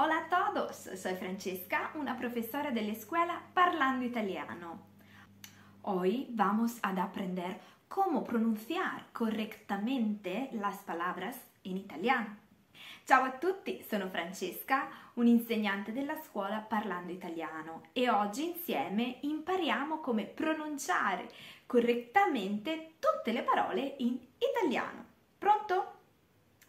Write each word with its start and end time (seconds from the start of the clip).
Hola 0.00 0.28
a 0.28 0.28
todos, 0.28 0.76
soy 0.76 1.16
Francesca, 1.16 1.90
una 1.96 2.16
profesora 2.16 2.70
de 2.70 2.82
la 2.82 2.92
escuela 2.92 3.42
Parlando 3.52 4.04
Italiano. 4.04 4.80
Hoy 5.82 6.28
vamos 6.30 6.78
a 6.82 6.90
aprender 7.02 7.58
cómo 7.88 8.22
pronunciar 8.22 9.06
correctamente 9.10 10.50
las 10.52 10.76
palabras 10.84 11.36
in 11.64 11.78
italiano. 11.78 12.36
Ciao 13.04 13.24
a 13.24 13.32
tutti, 13.40 13.84
sono 13.90 14.08
Francesca, 14.08 14.88
un'insegnante 15.14 15.92
della 15.92 16.22
scuola 16.22 16.58
Parlando 16.60 17.10
Italiano 17.10 17.88
e 17.92 18.08
oggi 18.08 18.50
insieme 18.50 19.18
impariamo 19.22 19.98
come 19.98 20.26
pronunciare 20.26 21.28
correttamente 21.66 22.92
tutte 23.00 23.32
le 23.32 23.42
parole 23.42 23.96
in 23.98 24.16
italiano. 24.38 25.04
Pronto? 25.36 25.94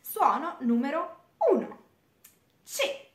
Suono 0.01 0.55
numero 0.61 1.25
1. 1.51 1.77
C 2.63 3.08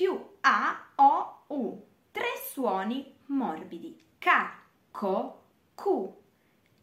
più 0.00 0.18
A, 0.40 0.92
O, 0.94 1.44
U. 1.48 1.86
Tre 2.10 2.24
suoni 2.50 3.18
morbidi. 3.26 4.02
Ca, 4.18 4.62
co, 4.90 5.42
cu. 5.74 6.22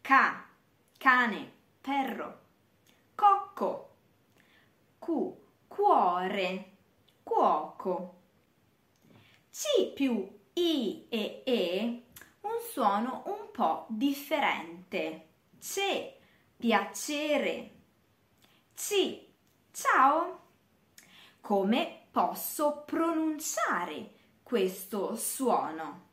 Ca, 0.00 0.48
cane, 0.96 1.52
perro. 1.80 2.42
Cocco. 3.16 3.96
Cu, 5.00 5.36
cuore, 5.66 6.76
cuoco. 7.24 8.20
C 9.50 9.92
più 9.94 10.38
I 10.52 11.06
e 11.08 11.42
E 11.44 12.04
un 12.42 12.60
suono 12.70 13.24
un 13.26 13.50
po' 13.50 13.86
differente. 13.88 15.30
C, 15.58 16.14
piacere. 16.56 17.70
C, 18.74 19.26
ciao. 19.72 20.38
Come 21.40 21.97
posso 22.10 22.82
pronunciare 22.86 24.12
questo 24.42 25.14
suono? 25.16 26.06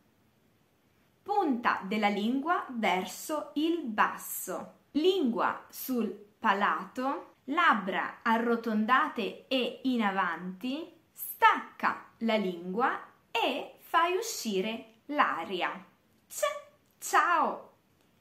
Punta 1.21 1.81
della 1.83 2.09
lingua 2.09 2.65
verso 2.69 3.51
il 3.55 3.83
basso, 3.83 4.73
lingua 4.91 5.65
sul 5.69 6.09
palato, 6.39 7.35
labbra 7.45 8.19
arrotondate 8.21 9.47
e 9.47 9.81
in 9.83 10.03
avanti, 10.03 10.91
stacca 11.11 12.11
la 12.19 12.35
lingua 12.35 12.99
e 13.31 13.75
fai 13.79 14.15
uscire 14.15 15.01
l'aria. 15.05 15.71
C, 16.27 16.41
ciao! 16.99 17.73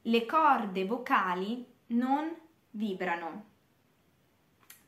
Le 0.02 0.26
corde 0.26 0.84
vocali 0.84 1.66
non 1.88 2.34
vibrano. 2.70 3.44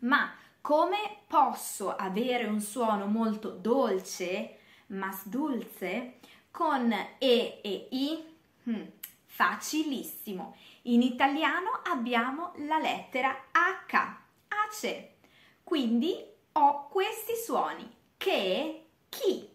Ma 0.00 0.30
come 0.66 1.18
posso 1.28 1.94
avere 1.94 2.44
un 2.46 2.60
suono 2.60 3.06
molto 3.06 3.50
dolce, 3.50 4.58
mas 4.86 5.28
dulce, 5.28 6.18
con 6.50 6.92
E 7.18 7.60
e 7.62 7.88
I? 7.92 8.24
Hmm, 8.64 8.82
facilissimo. 9.26 10.56
In 10.82 11.02
italiano 11.02 11.82
abbiamo 11.84 12.50
la 12.66 12.78
lettera 12.78 13.44
H, 13.52 14.16
ace. 14.48 15.18
Quindi 15.62 16.16
ho 16.54 16.88
questi 16.88 17.36
suoni 17.36 17.88
che, 18.16 18.86
chi, 19.08 19.48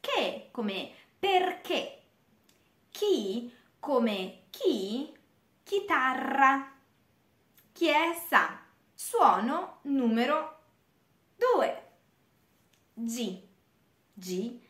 che 0.00 0.48
come 0.50 0.90
perché, 1.16 2.02
chi 2.90 3.54
come 3.78 4.40
chi, 4.50 5.16
chitarra, 5.62 6.72
chiesa 7.70 8.66
Suono 9.00 9.78
numero 9.82 10.58
2. 11.36 11.82
G. 12.94 13.40
G 14.12 14.60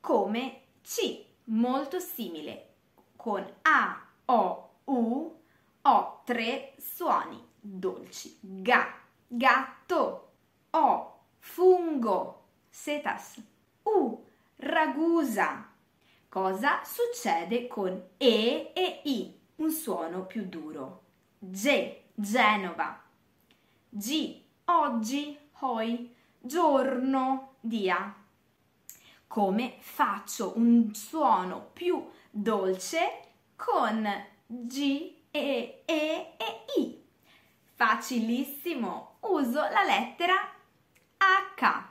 come 0.00 0.62
C, 0.82 1.24
molto 1.44 2.00
simile. 2.00 2.74
Con 3.14 3.46
A, 3.62 4.04
O, 4.24 4.70
U 4.82 5.40
ho 5.82 6.22
tre 6.24 6.74
suoni 6.76 7.40
dolci. 7.60 8.36
Ga, 8.40 8.98
gatto. 9.28 10.32
O, 10.70 11.20
fungo, 11.38 12.46
setas. 12.68 13.40
U, 13.84 14.26
ragusa. 14.56 15.70
Cosa 16.28 16.82
succede 16.82 17.68
con 17.68 18.08
E 18.16 18.72
e 18.74 19.02
I? 19.04 19.40
Un 19.54 19.70
suono 19.70 20.26
più 20.26 20.48
duro. 20.48 21.04
G, 21.38 21.96
Genova. 22.12 23.06
G, 23.98 24.40
oggi, 24.66 25.36
hoi, 25.58 26.14
giorno, 26.38 27.54
dia. 27.58 28.14
Come 29.26 29.74
faccio 29.80 30.52
un 30.54 30.94
suono 30.94 31.70
più 31.72 32.08
dolce 32.30 33.22
con 33.56 34.08
G, 34.46 35.14
E, 35.32 35.82
E 35.84 36.34
e 36.36 36.64
I? 36.78 37.02
Facilissimo, 37.74 39.16
uso 39.22 39.62
la 39.62 39.82
lettera 39.82 40.48
H. 41.16 41.84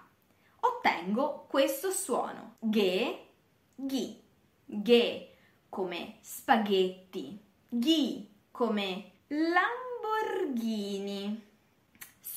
Ottengo 0.61 1.45
questo 1.49 1.91
suono. 1.91 2.55
Ge, 2.59 3.31
ghi, 3.75 4.23
ge 4.63 5.35
come 5.67 6.19
spaghetti, 6.21 7.37
ghi 7.67 8.33
come 8.49 9.11
Lamborghini. 9.27 10.67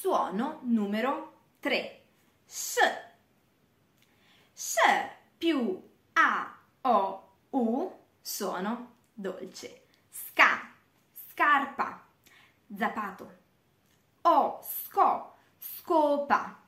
Suono 0.01 0.61
numero 0.63 1.41
3. 1.61 2.01
S. 2.47 2.79
S 4.51 4.77
più 5.37 5.79
A, 6.15 6.59
O, 6.81 7.33
U 7.51 7.99
sono 8.19 8.95
dolce. 9.13 9.83
Sca, 10.09 10.73
scarpa, 11.29 12.03
zapato. 12.75 13.37
O, 14.23 14.61
sco, 14.63 15.35
scopa. 15.59 16.63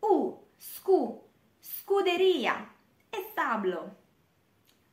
U, 0.00 0.46
scu, 0.58 1.26
scuderia 1.58 2.70
e 3.08 3.28
stablo. 3.30 3.96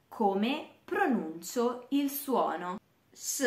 Come 0.08 0.76
pronuncio 0.86 1.88
il 1.90 2.10
suono? 2.10 2.80
S 3.12 3.46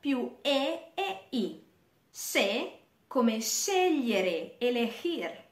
più 0.00 0.38
E 0.42 0.90
e 0.94 1.26
I. 1.30 1.68
Se 2.10 2.80
come 3.06 3.40
scegliere, 3.40 4.58
elegir. 4.58 5.44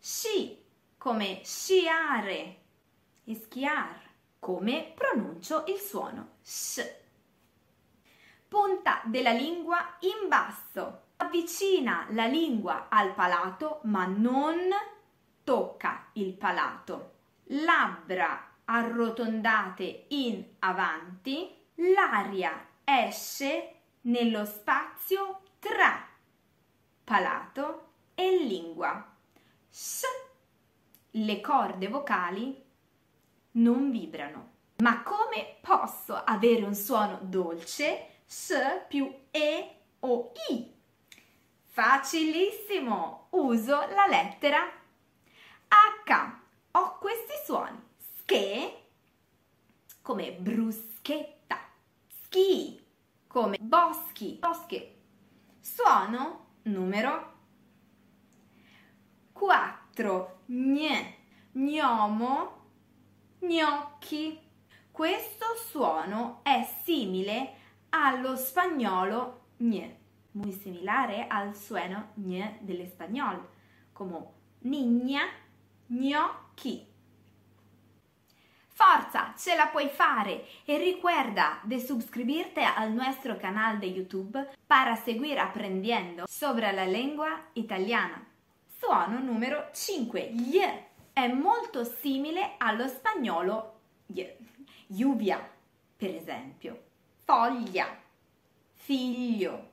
Sci 0.00 0.58
come 0.98 1.40
sciare, 1.44 2.56
schiar. 3.32 4.06
Come 4.40 4.92
pronuncio 4.94 5.64
il 5.66 5.78
suono 5.78 6.36
s. 6.42 6.84
Punta 8.46 9.02
della 9.04 9.32
lingua 9.32 9.96
in 10.00 10.28
basso. 10.28 11.02
Avvicina 11.16 12.06
la 12.10 12.26
lingua 12.26 12.86
al 12.88 13.14
palato 13.14 13.80
ma 13.84 14.06
non 14.06 14.68
tocca 15.42 16.08
il 16.14 16.34
palato. 16.34 17.14
Labbra 17.46 18.54
arrotondate 18.64 20.06
in 20.08 20.44
avanti. 20.60 21.54
L'aria 21.74 22.66
esce 22.84 23.74
nello 24.02 24.44
spazio 24.44 25.40
tra 25.58 26.06
palato 27.04 27.92
e 28.14 28.44
lingua. 28.44 29.16
S. 29.70 30.04
Le 31.10 31.40
corde 31.40 31.88
vocali 31.88 32.64
non 33.52 33.90
vibrano. 33.90 34.56
Ma 34.78 35.02
come 35.02 35.56
posso 35.60 36.14
avere 36.14 36.62
un 36.62 36.74
suono 36.74 37.18
dolce 37.22 38.20
S 38.26 38.84
più 38.88 39.12
E 39.30 39.76
o 40.00 40.32
I? 40.50 40.74
Facilissimo! 41.64 43.28
Uso 43.30 43.86
la 43.88 44.06
lettera 44.08 44.60
H. 45.68 46.36
Ho 46.72 46.98
questi 46.98 47.34
suoni. 47.44 47.80
Sche 48.16 48.82
come 50.02 50.32
bruschetta. 50.32 51.58
Schi 52.06 52.84
come 53.26 53.58
boschi. 53.60 54.36
Bosche 54.40 54.97
Suono 55.80 56.46
numero 56.62 57.34
4. 59.32 60.40
Gne, 60.46 61.14
gnomo, 61.52 62.62
gnocchi. 63.38 64.40
Questo 64.90 65.44
suono 65.70 66.40
è 66.42 66.68
simile 66.82 67.52
allo 67.90 68.34
spagnolo 68.34 69.50
gne, 69.56 70.00
muy 70.32 70.50
similare 70.50 71.28
al 71.28 71.54
suono 71.54 72.08
gne 72.14 72.58
dell'espagnol, 72.62 73.48
come 73.92 74.32
niña, 74.62 75.22
gnocchi. 75.86 76.87
Forza, 78.78 79.34
ce 79.36 79.56
la 79.56 79.66
puoi 79.66 79.88
fare 79.88 80.46
y 80.64 80.78
recuerda 80.78 81.58
de 81.64 81.80
suscribirte 81.80 82.62
al 82.62 82.94
nuestro 82.94 83.36
canal 83.36 83.80
de 83.80 83.92
YouTube 83.92 84.38
para 84.68 84.94
seguir 84.94 85.36
aprendiendo 85.40 86.28
sobre 86.28 86.70
la 86.70 86.84
lengua 86.84 87.48
italiana. 87.54 88.24
Suono 88.78 89.18
numero 89.18 89.70
5. 89.72 90.30
Gli 90.30 90.60
è 91.12 91.26
molto 91.26 91.82
simile 91.82 92.54
allo 92.58 92.86
spagnolo 92.86 93.80
gli. 94.06 94.24
lluvia, 94.86 95.44
per 95.96 96.14
esempio. 96.14 96.84
Foglia, 97.24 98.00
figlio, 98.74 99.70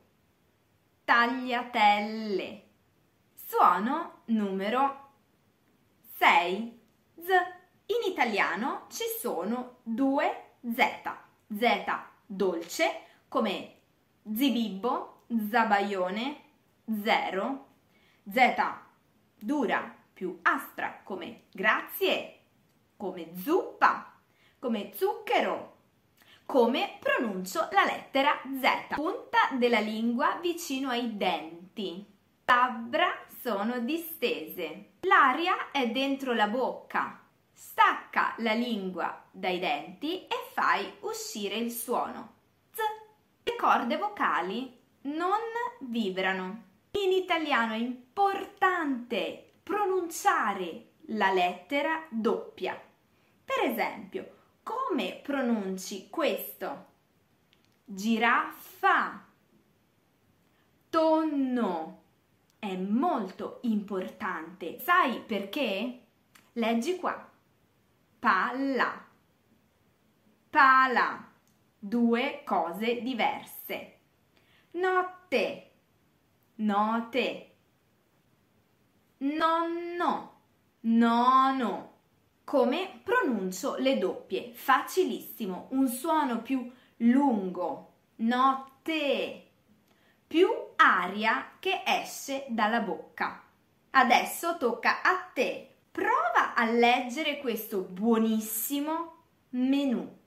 tagliatelle. 1.05 2.63
Suono 3.35 4.21
numero 4.25 5.09
6. 6.17 6.79
Z. 7.21 7.54
In 7.87 8.11
italiano 8.11 8.85
ci 8.89 9.03
sono 9.19 9.77
due 9.83 10.53
Z. 10.61 10.79
Z 11.47 11.85
dolce 12.25 13.01
come 13.27 13.75
zibibbo, 14.33 15.25
zabaione, 15.49 16.41
zero. 17.03 17.67
Z 18.27 18.55
dura, 19.37 19.95
più 20.11 20.39
aspra 20.41 21.01
come 21.03 21.43
grazie, 21.51 22.39
come 22.97 23.35
zuppa, 23.37 24.19
come 24.57 24.91
zucchero, 24.95 25.73
come 26.45 26.97
pronuncio 26.99 27.67
la 27.71 27.85
lettera 27.85 28.41
Z. 28.59 28.95
Punta 28.95 29.49
della 29.53 29.79
lingua 29.79 30.39
vicino 30.41 30.89
ai 30.89 31.15
denti. 31.17 32.03
Labbra 32.45 33.11
sono 33.41 33.79
distese. 33.79 34.93
L'aria 35.01 35.71
è 35.71 35.89
dentro 35.89 36.33
la 36.33 36.47
bocca. 36.47 37.24
Stacca 37.57 38.35
la 38.39 38.51
lingua 38.51 39.23
dai 39.31 39.59
denti 39.59 40.27
e 40.27 40.35
fai 40.51 40.91
uscire 40.99 41.55
il 41.55 41.71
suono. 41.71 42.33
Z. 42.71 42.79
Le 43.43 43.55
corde 43.55 43.95
vocali 43.95 44.77
non 45.03 45.39
vibrano. 45.79 46.63
In 46.91 47.13
italiano 47.13 47.71
è 47.71 47.77
importante 47.77 49.53
pronunciare 49.63 50.89
la 51.07 51.31
lettera 51.31 52.05
doppia. 52.09 52.77
Per 53.45 53.69
esempio, 53.71 54.35
come 54.63 55.21
pronunci 55.23 56.09
questo? 56.09 56.85
Giraffa. 57.85 59.25
Tonno. 60.89 62.03
È 62.59 62.75
molto 62.75 63.59
importante. 63.61 64.77
Sai 64.79 65.21
perché? 65.21 66.01
Leggi 66.53 66.97
qua. 66.97 67.29
Palla. 68.25 69.05
Pala. 70.49 71.31
Due 71.77 72.41
cose 72.43 73.03
diverse. 73.03 73.99
Notte. 74.71 75.71
Note 76.55 77.55
nonno, 79.17 80.41
nono. 80.81 81.93
Come 82.43 82.99
pronuncio 83.03 83.75
le 83.75 83.99
doppie? 83.99 84.53
Facilissimo, 84.53 85.67
un 85.73 85.87
suono 85.87 86.41
più 86.41 86.71
lungo, 86.97 87.93
notte, 88.17 89.51
più 90.25 90.47
aria 90.77 91.51
che 91.59 91.83
esce 91.85 92.45
dalla 92.49 92.79
bocca. 92.79 93.43
Adesso 93.91 94.57
tocca 94.57 95.03
a 95.03 95.29
te. 95.31 95.75
Prova 95.91 96.24
a 96.57 96.69
leggere 96.69 97.39
questo 97.39 97.81
buonissimo 97.81 99.13
menù. 99.49 100.17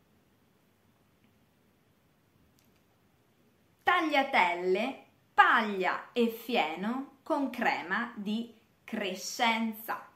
Tagliatelle, 3.82 5.04
paglia 5.32 6.12
e 6.12 6.28
fieno 6.28 7.18
con 7.22 7.48
crema 7.48 8.12
di 8.14 8.54
crescenza. 8.84 10.06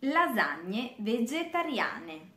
Lasagne 0.00 0.94
vegetariane. 0.98 2.32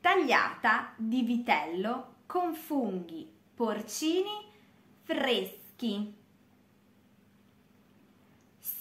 Tagliata 0.00 0.94
di 0.96 1.22
vitello 1.22 2.18
con 2.26 2.54
funghi 2.54 3.28
porcini 3.54 4.48
freschi. 5.02 6.21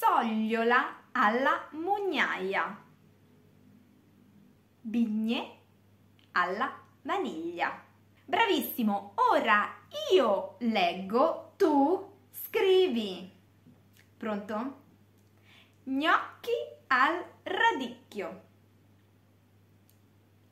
Sogliola 0.01 1.11
alla 1.11 1.67
mugnaia. 1.73 2.75
Bigne 4.81 5.57
alla 6.31 6.75
vaniglia. 7.03 7.85
Bravissimo, 8.25 9.13
ora 9.29 9.69
io 10.11 10.55
leggo, 10.61 11.53
tu 11.55 12.17
Scrivi. 12.31 13.31
Pronto? 14.17 14.81
Gnocchi 15.83 16.49
al 16.87 17.23
radicchio. 17.43 18.41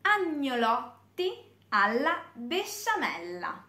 Agnolotti 0.02 1.32
alla 1.70 2.24
besciamella. 2.34 3.66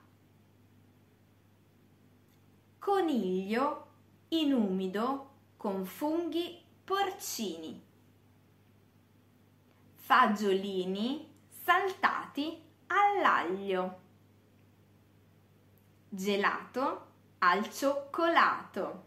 Coniglio 2.78 3.86
in 4.28 4.52
umido 4.52 5.29
con 5.60 5.84
funghi 5.84 6.58
porcini. 6.82 7.78
Fagiolini 9.94 11.30
saltati 11.62 12.58
all'aglio. 12.86 13.98
Gelato 16.08 17.08
al 17.40 17.70
cioccolato. 17.70 19.04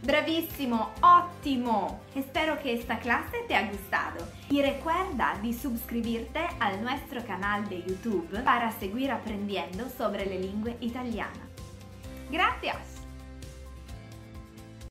Bravissimo, 0.00 0.92
ottimo! 1.00 2.02
Espero 2.14 2.56
que 2.60 2.74
esta 2.74 3.00
clase 3.00 3.40
te 3.48 3.56
ha 3.56 3.68
gustado. 3.68 4.24
Y 4.48 4.62
recuerda 4.62 5.40
de 5.42 5.52
suscribirte 5.52 6.46
al 6.60 6.80
nuestro 6.82 7.24
canal 7.26 7.68
de 7.68 7.82
YouTube 7.82 8.44
para 8.44 8.70
seguir 8.78 9.10
aprendiendo 9.10 9.88
sobre 9.88 10.24
la 10.24 10.36
lengua 10.36 10.70
italiana. 10.80 11.48
Gracias! 12.30 12.99